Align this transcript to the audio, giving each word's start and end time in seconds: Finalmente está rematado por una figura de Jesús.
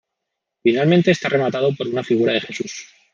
Finalmente 0.63 1.11
está 1.11 1.29
rematado 1.29 1.75
por 1.75 1.87
una 1.87 2.03
figura 2.03 2.33
de 2.33 2.41
Jesús. 2.41 2.87